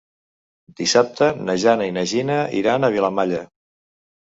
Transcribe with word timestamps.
Dissabte 0.79 1.29
na 1.51 1.57
Jana 1.67 1.91
i 1.93 1.95
na 2.01 2.07
Gina 2.15 2.41
iran 2.65 2.85
a 2.85 2.95
Vilamalla. 2.99 3.49